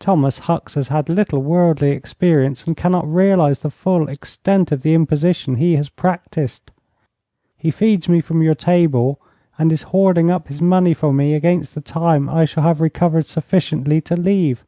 [0.00, 4.92] Thomas Hucks has had little worldly experience, and cannot realize the full extent of the
[4.92, 6.72] imposition he has practiced.
[7.56, 9.20] He feeds me from your table,
[9.60, 13.26] and is hoarding up his money for me against the time I shall have recovered
[13.26, 14.64] sufficiently to leave.